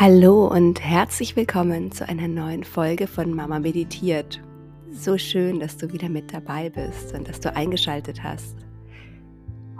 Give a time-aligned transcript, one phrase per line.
[0.00, 4.40] Hallo und herzlich willkommen zu einer neuen Folge von Mama Meditiert.
[4.92, 8.54] So schön, dass du wieder mit dabei bist und dass du eingeschaltet hast.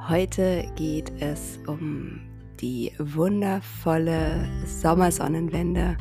[0.08, 2.18] Heute geht es um
[2.58, 5.96] die wundervolle Sommersonnenwende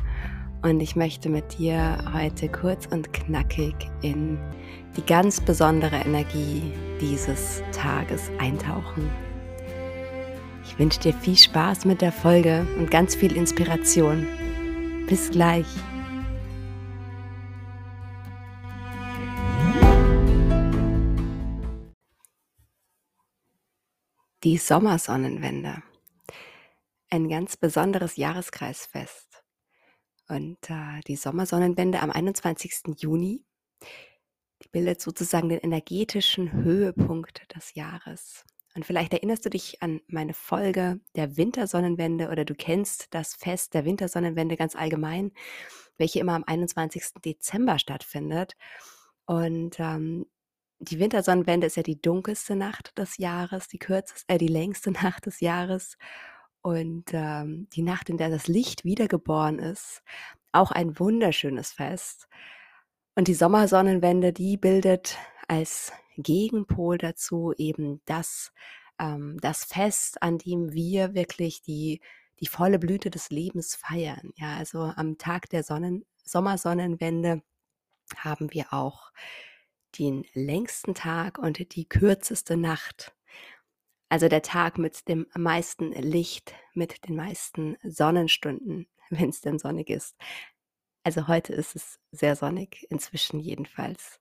[0.62, 4.36] und ich möchte mit dir heute kurz und knackig in
[4.96, 9.27] die ganz besondere Energie dieses Tages eintauchen.
[10.68, 14.26] Ich wünsche dir viel Spaß mit der Folge und ganz viel Inspiration.
[15.08, 15.66] Bis gleich.
[24.44, 25.82] Die Sommersonnenwende.
[27.10, 29.42] Ein ganz besonderes Jahreskreisfest.
[30.28, 32.94] Und äh, die Sommersonnenwende am 21.
[32.98, 33.42] Juni,
[34.70, 38.44] bildet sozusagen den energetischen Höhepunkt des Jahres.
[38.78, 43.74] Und vielleicht erinnerst du dich an meine Folge der Wintersonnenwende oder du kennst das Fest
[43.74, 45.32] der Wintersonnenwende ganz allgemein,
[45.96, 47.14] welche immer am 21.
[47.24, 48.52] Dezember stattfindet.
[49.26, 50.26] Und ähm,
[50.78, 55.26] die Wintersonnenwende ist ja die dunkelste Nacht des Jahres, die kürzeste, äh, die längste Nacht
[55.26, 55.98] des Jahres
[56.62, 60.04] und ähm, die Nacht, in der das Licht wiedergeboren ist.
[60.52, 62.28] Auch ein wunderschönes Fest.
[63.16, 68.52] Und die Sommersonnenwende, die bildet als Gegenpol dazu eben das,
[68.98, 72.00] ähm, das Fest, an dem wir wirklich die,
[72.40, 74.32] die volle Blüte des Lebens feiern.
[74.36, 77.42] Ja, also am Tag der Sonnen, Sommersonnenwende
[78.16, 79.12] haben wir auch
[79.98, 83.14] den längsten Tag und die kürzeste Nacht.
[84.10, 89.90] Also der Tag mit dem meisten Licht, mit den meisten Sonnenstunden, wenn es denn sonnig
[89.90, 90.16] ist.
[91.04, 94.20] Also heute ist es sehr sonnig, inzwischen jedenfalls.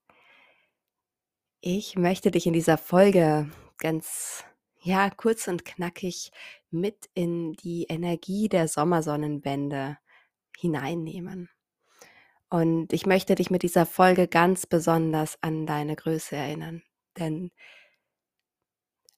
[1.62, 4.44] Ich möchte dich in dieser Folge ganz,
[4.80, 6.32] ja, kurz und knackig
[6.70, 9.98] mit in die Energie der Sommersonnenwende
[10.56, 11.50] hineinnehmen.
[12.50, 16.84] Und ich möchte dich mit dieser Folge ganz besonders an deine Größe erinnern.
[17.18, 17.52] Denn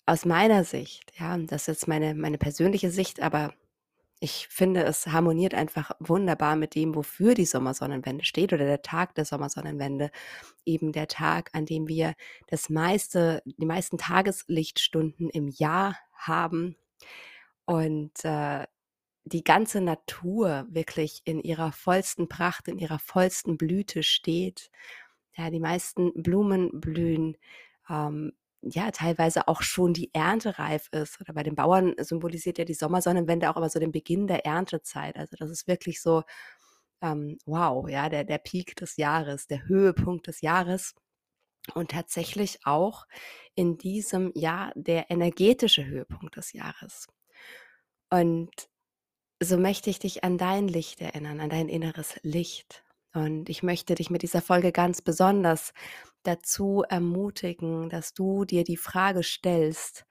[0.05, 3.53] aus meiner Sicht, ja, das ist jetzt meine, meine persönliche Sicht, aber
[4.21, 9.15] ich finde, es harmoniert einfach wunderbar mit dem, wofür die Sommersonnenwende steht oder der Tag
[9.15, 10.11] der Sommersonnenwende.
[10.65, 12.15] Eben der Tag, an dem wir
[12.47, 16.75] das meiste, die meisten Tageslichtstunden im Jahr haben
[17.65, 18.65] und äh,
[19.23, 24.69] die ganze Natur wirklich in ihrer vollsten Pracht, in ihrer vollsten Blüte steht.
[25.35, 27.37] Ja, die meisten Blumen blühen.
[27.89, 31.19] Ähm, ja, teilweise auch schon die Ernte reif ist.
[31.21, 35.17] Oder bei den Bauern symbolisiert ja die Sommersonnenwende auch immer so den Beginn der Erntezeit.
[35.17, 36.23] Also das ist wirklich so,
[37.01, 40.93] ähm, wow, ja, der, der Peak des Jahres, der Höhepunkt des Jahres.
[41.75, 43.05] Und tatsächlich auch
[43.55, 47.07] in diesem Jahr der energetische Höhepunkt des Jahres.
[48.09, 48.69] Und
[49.41, 52.83] so möchte ich dich an dein Licht erinnern, an dein inneres Licht.
[53.13, 55.73] Und ich möchte dich mit dieser Folge ganz besonders
[56.29, 60.05] dazu ermutigen, dass du dir die Frage stellst,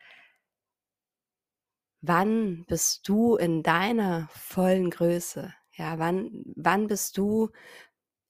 [2.01, 5.53] wann bist du in deiner vollen Größe?
[5.73, 7.51] Ja, wann, wann bist du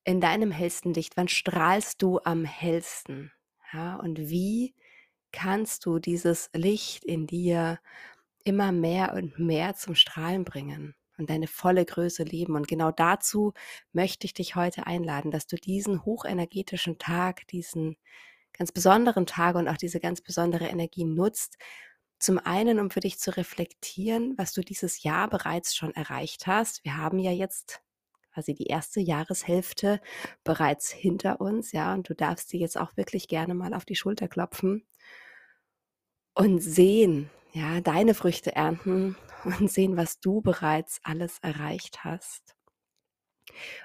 [0.04, 1.16] in deinem hellsten Licht?
[1.16, 3.32] Wann strahlst du am hellsten?
[3.72, 4.75] Ja, und wie
[5.32, 7.81] kannst du dieses Licht in dir
[8.44, 10.97] immer mehr und mehr zum Strahlen bringen?
[11.19, 12.55] Und deine volle Größe leben.
[12.55, 13.53] Und genau dazu
[13.93, 17.97] möchte ich dich heute einladen, dass du diesen hochenergetischen Tag, diesen
[18.56, 21.59] ganz besonderen Tag und auch diese ganz besondere Energie nutzt.
[22.19, 26.84] Zum einen, um für dich zu reflektieren, was du dieses Jahr bereits schon erreicht hast.
[26.84, 27.81] Wir haben ja jetzt
[28.33, 30.00] quasi die erste Jahreshälfte
[30.45, 33.97] bereits hinter uns, ja, und du darfst dir jetzt auch wirklich gerne mal auf die
[33.97, 34.87] Schulter klopfen
[36.35, 42.57] und sehen, ja, deine Früchte ernten und sehen, was du bereits alles erreicht hast.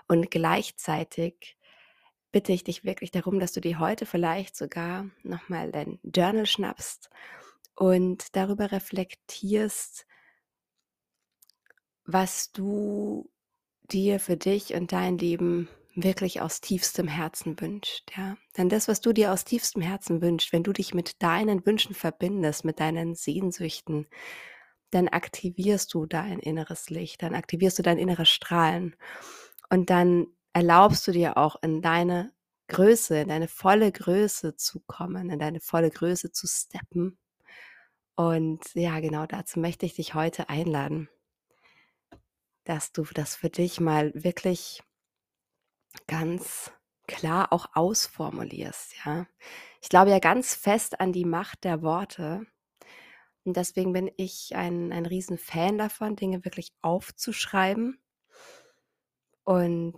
[0.08, 1.58] Und gleichzeitig
[2.32, 7.10] bitte ich dich wirklich darum, dass du dir heute vielleicht sogar nochmal dein Journal schnappst
[7.76, 10.06] und darüber reflektierst,
[12.06, 13.32] was du
[13.92, 18.38] dir für dich und dein Leben wirklich aus tiefstem Herzen wünscht, ja.
[18.58, 21.96] Denn das, was du dir aus tiefstem Herzen wünschst, wenn du dich mit deinen Wünschen
[21.96, 24.08] verbindest, mit deinen Sehnsüchten,
[24.90, 28.96] dann aktivierst du dein inneres Licht, dann aktivierst du dein inneres Strahlen
[29.70, 32.32] und dann erlaubst du dir auch in deine
[32.68, 37.18] Größe, in deine volle Größe zu kommen, in deine volle Größe zu steppen.
[38.16, 41.10] Und ja, genau dazu möchte ich dich heute einladen,
[42.64, 44.84] dass du das für dich mal wirklich
[46.08, 46.72] ganz
[47.08, 49.28] klar auch ausformulierst, ja.
[49.82, 52.46] Ich glaube ja ganz fest an die Macht der Worte.
[53.44, 58.00] Und deswegen bin ich ein, ein Riesenfan davon, Dinge wirklich aufzuschreiben.
[59.44, 59.96] Und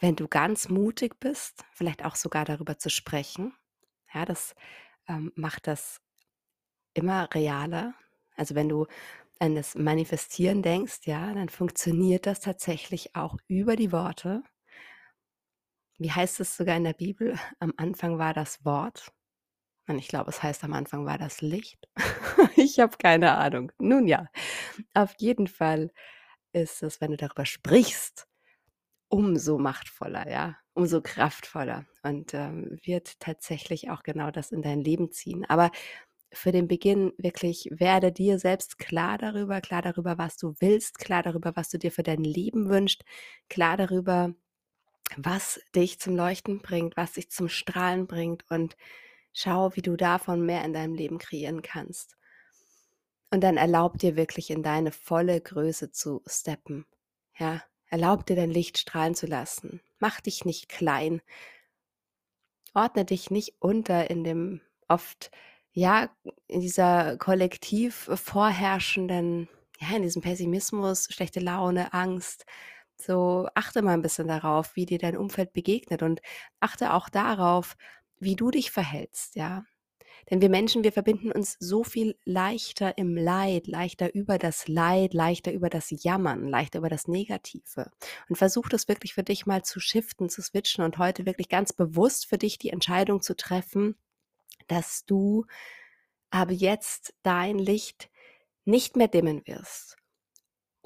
[0.00, 3.54] wenn du ganz mutig bist, vielleicht auch sogar darüber zu sprechen,
[4.12, 4.54] ja, das
[5.08, 6.00] ähm, macht das
[6.94, 7.94] immer realer.
[8.36, 8.86] Also wenn du
[9.40, 14.42] an das Manifestieren denkst, ja, dann funktioniert das tatsächlich auch über die Worte.
[15.98, 17.34] Wie heißt es sogar in der Bibel?
[17.60, 19.12] Am Anfang war das Wort.
[19.88, 21.88] Und ich glaube, es heißt, am Anfang war das Licht.
[22.56, 23.72] ich habe keine Ahnung.
[23.78, 24.28] Nun ja,
[24.94, 25.90] auf jeden Fall
[26.52, 28.28] ist es, wenn du darüber sprichst,
[29.08, 35.12] umso machtvoller, ja, umso kraftvoller und ähm, wird tatsächlich auch genau das in dein Leben
[35.12, 35.44] ziehen.
[35.48, 35.70] Aber
[36.32, 41.22] für den Beginn wirklich werde dir selbst klar darüber, klar darüber, was du willst, klar
[41.22, 43.04] darüber, was du dir für dein Leben wünschst,
[43.48, 44.34] klar darüber,
[45.24, 48.76] was dich zum Leuchten bringt, was dich zum Strahlen bringt und
[49.32, 52.16] schau, wie du davon mehr in deinem Leben kreieren kannst.
[53.30, 56.86] Und dann erlaub dir wirklich in deine volle Größe zu steppen.
[57.36, 59.80] Ja, erlaub dir dein Licht strahlen zu lassen.
[59.98, 61.20] Mach dich nicht klein.
[62.74, 65.30] Ordne dich nicht unter in dem oft,
[65.72, 66.10] ja,
[66.46, 69.48] in dieser kollektiv vorherrschenden,
[69.80, 72.46] ja, in diesem Pessimismus, schlechte Laune, Angst.
[73.00, 76.20] So achte mal ein bisschen darauf, wie dir dein Umfeld begegnet und
[76.60, 77.76] achte auch darauf,
[78.18, 79.64] wie du dich verhältst, ja.
[80.30, 85.14] Denn wir Menschen, wir verbinden uns so viel leichter im Leid, leichter über das Leid,
[85.14, 87.90] leichter über das Jammern, leichter über das Negative.
[88.28, 91.72] Und versuch das wirklich für dich mal zu shiften, zu switchen und heute wirklich ganz
[91.72, 93.96] bewusst für dich die Entscheidung zu treffen,
[94.68, 95.46] dass du
[96.30, 98.10] aber jetzt dein Licht
[98.66, 99.97] nicht mehr dimmen wirst,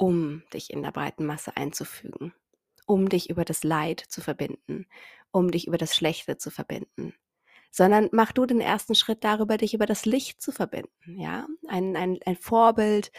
[0.02, 2.34] um dich in der breiten Masse einzufügen,
[2.86, 4.88] um dich über das Leid zu verbinden,
[5.30, 7.14] um dich über das Schlechte zu verbinden,
[7.70, 11.94] sondern mach du den ersten Schritt darüber, dich über das Licht zu verbinden, ja, ein,
[11.94, 13.12] ein, ein Vorbild,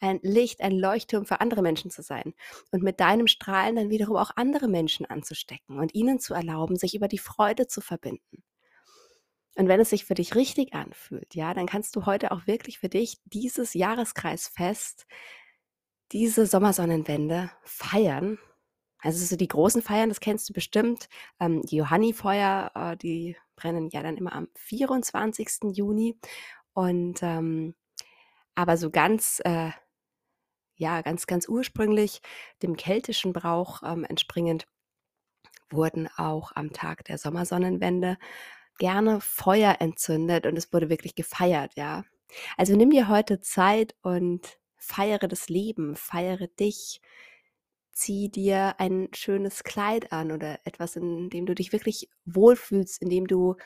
[0.00, 2.32] ein Licht, ein Leuchtturm für andere Menschen zu sein
[2.70, 6.94] und mit deinem Strahlen dann wiederum auch andere Menschen anzustecken und ihnen zu erlauben, sich
[6.94, 8.42] über die Freude zu verbinden.
[9.56, 12.78] Und wenn es sich für dich richtig anfühlt, ja, dann kannst du heute auch wirklich
[12.78, 15.06] für dich dieses Jahreskreisfest,
[16.12, 18.38] diese Sommersonnenwende feiern
[19.02, 21.08] also so die großen Feiern, das kennst du bestimmt.
[21.40, 25.72] Ähm, die Johannifeuer, äh, die brennen ja dann immer am 24.
[25.72, 26.18] Juni.
[26.74, 27.74] Und ähm,
[28.54, 29.70] aber so ganz, äh,
[30.76, 32.20] ja, ganz, ganz ursprünglich
[32.62, 34.66] dem keltischen Brauch ähm, entspringend
[35.70, 38.18] wurden auch am Tag der Sommersonnenwende
[38.78, 42.04] gerne Feuer entzündet und es wurde wirklich gefeiert, ja.
[42.56, 47.00] Also nimm dir heute Zeit und feiere das Leben, feiere dich,
[47.92, 53.10] zieh dir ein schönes Kleid an oder etwas, in dem du dich wirklich wohlfühlst, in
[53.10, 53.56] dem du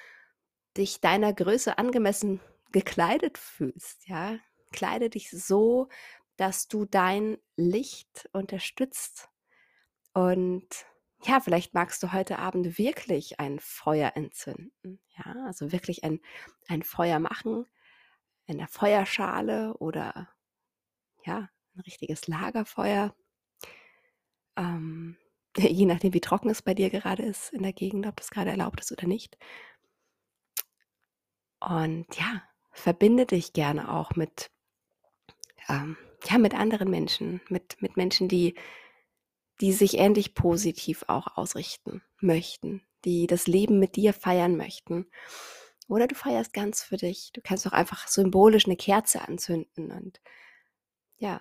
[0.77, 2.41] dich deiner Größe angemessen
[2.73, 4.39] gekleidet fühlst, ja?
[4.73, 5.89] Kleide dich so,
[6.37, 9.29] dass du dein Licht unterstützt.
[10.13, 10.67] Und
[11.23, 15.45] ja, vielleicht magst du heute Abend wirklich ein Feuer entzünden, ja?
[15.47, 16.21] Also wirklich ein,
[16.67, 17.67] ein Feuer machen
[18.47, 20.29] in der Feuerschale oder
[21.25, 23.15] ja, ein richtiges Lagerfeuer
[24.57, 25.17] ähm,
[25.57, 28.51] je nachdem, wie trocken es bei dir gerade ist in der Gegend, ob das gerade
[28.51, 29.37] erlaubt ist oder nicht.
[31.61, 32.43] Und ja,
[32.73, 34.51] verbinde dich gerne auch mit,
[35.69, 35.97] ähm,
[36.29, 38.55] ja, mit anderen Menschen, mit, mit Menschen, die,
[39.61, 45.07] die sich ähnlich positiv auch ausrichten möchten, die das Leben mit dir feiern möchten.
[45.87, 47.31] Oder du feierst ganz für dich.
[47.33, 50.21] Du kannst auch einfach symbolisch eine Kerze anzünden und
[51.19, 51.41] ja,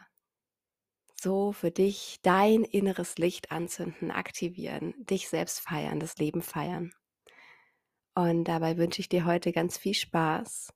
[1.24, 6.94] so für dich dein inneres Licht anzünden, aktivieren, dich selbst feiern, das Leben feiern.
[8.16, 10.74] Und dabei wünsche ich dir heute ganz viel Spaß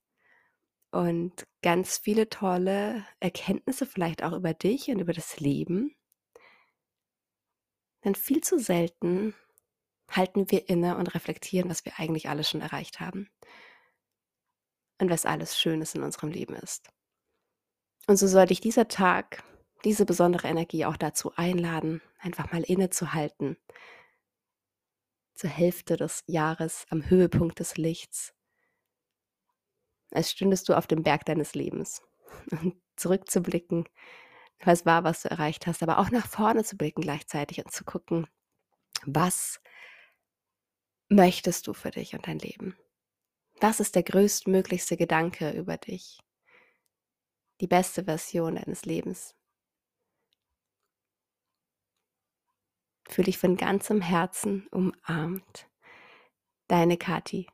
[0.90, 5.94] und ganz viele tolle Erkenntnisse vielleicht auch über dich und über das Leben.
[8.04, 9.34] Denn viel zu selten
[10.10, 13.28] halten wir inne und reflektieren, was wir eigentlich alles schon erreicht haben
[14.98, 16.88] und was alles Schönes in unserem Leben ist.
[18.08, 19.44] Und so soll dich dieser Tag
[19.84, 23.58] diese besondere Energie auch dazu einladen, einfach mal innezuhalten.
[25.34, 28.32] Zur Hälfte des Jahres am Höhepunkt des Lichts.
[30.10, 32.00] Als stündest du auf dem Berg deines Lebens.
[32.50, 33.86] Und zurückzublicken,
[34.64, 37.84] was war, was du erreicht hast, aber auch nach vorne zu blicken gleichzeitig und zu
[37.84, 38.26] gucken,
[39.04, 39.60] was
[41.08, 42.76] möchtest du für dich und dein Leben?
[43.60, 46.18] Was ist der größtmöglichste Gedanke über dich?
[47.60, 49.34] Die beste Version deines Lebens.
[53.08, 55.68] Fühl dich von ganzem Herzen umarmt.
[56.68, 57.48] Deine Kathi.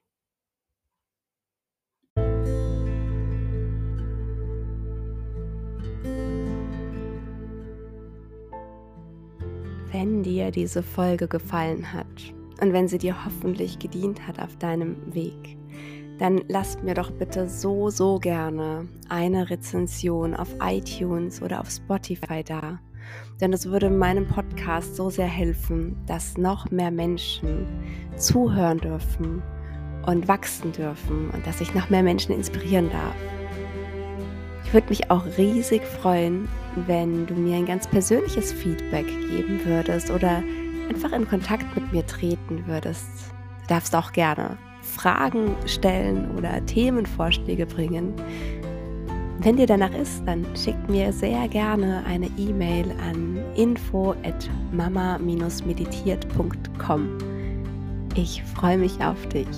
[9.94, 15.14] wenn dir diese Folge gefallen hat und wenn sie dir hoffentlich gedient hat auf deinem
[15.14, 15.56] Weg,
[16.18, 22.44] dann lasst mir doch bitte so, so gerne eine Rezension auf iTunes oder auf Spotify
[22.44, 22.78] da.
[23.40, 27.66] Denn es würde meinem Podcast so sehr helfen, dass noch mehr Menschen
[28.16, 29.42] zuhören dürfen
[30.06, 33.14] und wachsen dürfen und dass ich noch mehr Menschen inspirieren darf.
[34.64, 36.48] Ich würde mich auch riesig freuen,
[36.86, 40.42] wenn du mir ein ganz persönliches Feedback geben würdest oder
[40.88, 43.08] einfach in Kontakt mit mir treten würdest.
[43.62, 44.58] Du darfst auch gerne
[44.94, 48.14] Fragen stellen oder Themenvorschläge bringen.
[49.40, 57.18] Wenn dir danach ist, dann schick mir sehr gerne eine E-Mail an info at mama-meditiert.com.
[58.14, 59.48] Ich freue mich auf dich.